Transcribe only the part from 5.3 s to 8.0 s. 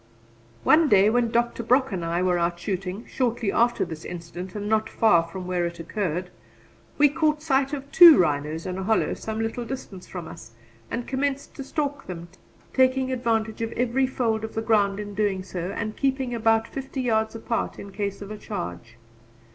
where it occurred, we caught sight of